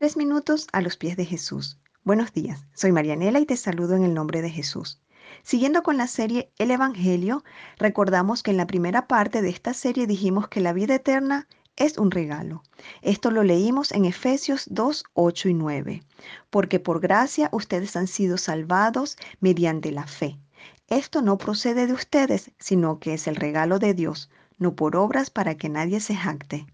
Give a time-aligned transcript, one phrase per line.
[0.00, 1.78] Tres minutos a los pies de Jesús.
[2.04, 4.98] Buenos días, soy Marianela y te saludo en el nombre de Jesús.
[5.42, 7.44] Siguiendo con la serie El Evangelio,
[7.76, 11.98] recordamos que en la primera parte de esta serie dijimos que la vida eterna es
[11.98, 12.62] un regalo.
[13.02, 16.02] Esto lo leímos en Efesios 2, 8 y 9.
[16.48, 20.38] Porque por gracia ustedes han sido salvados mediante la fe.
[20.88, 25.28] Esto no procede de ustedes, sino que es el regalo de Dios, no por obras
[25.28, 26.66] para que nadie se jacte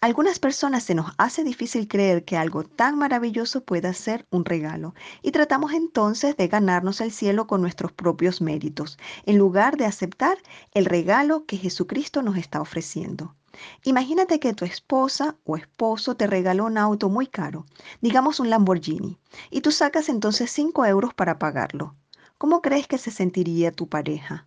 [0.00, 4.94] algunas personas se nos hace difícil creer que algo tan maravilloso pueda ser un regalo
[5.22, 10.38] y tratamos entonces de ganarnos el cielo con nuestros propios méritos, en lugar de aceptar
[10.72, 13.36] el regalo que Jesucristo nos está ofreciendo.
[13.84, 17.66] Imagínate que tu esposa o esposo te regaló un auto muy caro,
[18.00, 19.18] digamos un Lamborghini,
[19.50, 21.96] y tú sacas entonces 5 euros para pagarlo.
[22.38, 24.46] ¿Cómo crees que se sentiría tu pareja?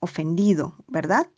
[0.00, 1.28] Ofendido, ¿verdad?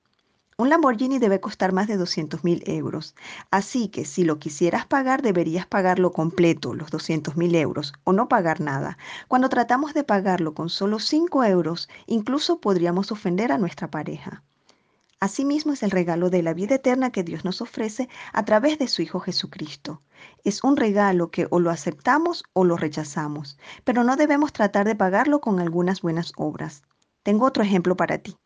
[0.58, 3.14] Un Lamborghini debe costar más de 200 mil euros,
[3.50, 8.26] así que si lo quisieras pagar deberías pagarlo completo, los 200 mil euros, o no
[8.30, 8.96] pagar nada.
[9.28, 14.44] Cuando tratamos de pagarlo con solo 5 euros, incluso podríamos ofender a nuestra pareja.
[15.20, 18.88] Asimismo es el regalo de la vida eterna que Dios nos ofrece a través de
[18.88, 20.00] su Hijo Jesucristo.
[20.42, 24.94] Es un regalo que o lo aceptamos o lo rechazamos, pero no debemos tratar de
[24.94, 26.82] pagarlo con algunas buenas obras.
[27.26, 28.36] Tengo otro ejemplo para ti.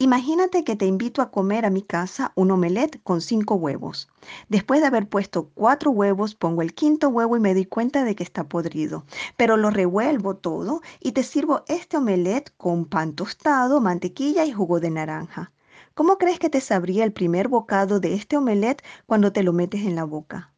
[0.00, 4.08] Imagínate que te invito a comer a mi casa un omelette con cinco huevos.
[4.48, 8.16] Después de haber puesto cuatro huevos, pongo el quinto huevo y me doy cuenta de
[8.16, 9.04] que está podrido.
[9.36, 14.80] Pero lo revuelvo todo y te sirvo este omelette con pan tostado, mantequilla y jugo
[14.80, 15.52] de naranja.
[15.94, 19.82] ¿Cómo crees que te sabría el primer bocado de este omelette cuando te lo metes
[19.82, 20.52] en la boca?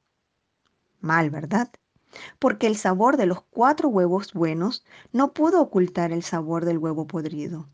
[1.01, 1.69] Mal, ¿verdad?
[2.39, 7.07] Porque el sabor de los cuatro huevos buenos no pudo ocultar el sabor del huevo
[7.07, 7.69] podrido.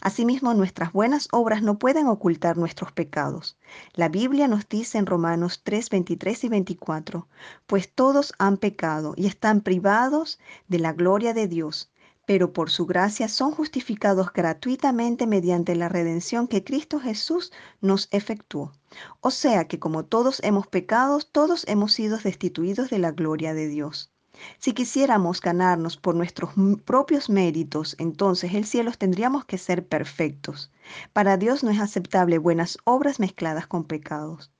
[0.00, 3.56] Asimismo, nuestras buenas obras no pueden ocultar nuestros pecados.
[3.94, 7.28] La Biblia nos dice en Romanos 3, 23 y 24,
[7.66, 11.92] pues todos han pecado y están privados de la gloria de Dios,
[12.26, 18.72] pero por su gracia son justificados gratuitamente mediante la redención que Cristo Jesús nos efectuó.
[19.20, 23.68] O sea que como todos hemos pecado, todos hemos sido destituidos de la gloria de
[23.68, 24.10] Dios.
[24.58, 26.50] Si quisiéramos ganarnos por nuestros
[26.84, 30.70] propios méritos, entonces el cielo tendríamos que ser perfectos.
[31.12, 34.52] Para Dios no es aceptable buenas obras mezcladas con pecados.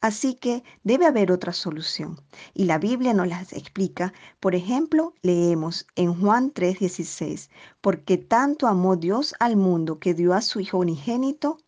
[0.00, 2.20] Así que debe haber otra solución.
[2.54, 4.14] Y la Biblia nos las explica.
[4.40, 7.50] Por ejemplo, leemos en Juan 3:16,
[7.82, 11.58] porque tanto amó Dios al mundo que dio a su Hijo unigénito,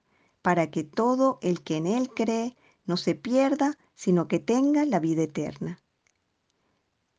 [0.43, 5.01] para que todo el que en Él cree no se pierda, sino que tenga la
[5.01, 5.81] vida eterna.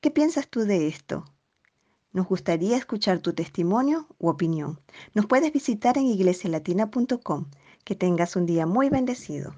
[0.01, 1.25] ¿Qué piensas tú de esto?
[2.11, 4.79] Nos gustaría escuchar tu testimonio u opinión.
[5.13, 7.45] Nos puedes visitar en iglesialatina.com.
[7.83, 9.55] Que tengas un día muy bendecido.